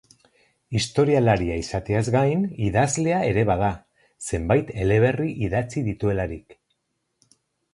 [0.77, 3.69] Historialaria izateaz gain, idazlea ere bada,
[4.31, 6.59] zenbait eleberri idatzi dituelarik.